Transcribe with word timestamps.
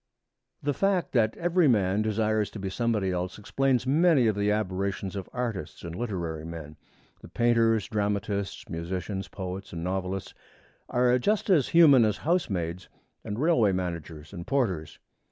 The 0.63 0.73
fact 0.73 1.11
that 1.11 1.37
every 1.37 1.67
man 1.67 2.01
desires 2.01 2.49
to 2.49 2.59
be 2.59 2.71
somebody 2.71 3.11
else 3.11 3.37
explains 3.37 3.85
many 3.85 4.25
of 4.25 4.35
the 4.35 4.49
aberrations 4.51 5.15
of 5.15 5.29
artists 5.31 5.83
and 5.83 5.95
literary 5.95 6.43
men. 6.43 6.75
The 7.21 7.27
painters, 7.27 7.87
dramatists, 7.87 8.67
musicians, 8.67 9.27
poets, 9.27 9.73
and 9.73 9.83
novelists 9.83 10.33
are 10.89 11.19
just 11.19 11.51
as 11.51 11.67
human 11.67 12.03
as 12.03 12.17
housemaids 12.17 12.89
and 13.23 13.37
railway 13.37 13.73
managers 13.73 14.33
and 14.33 14.47
porters. 14.47 14.97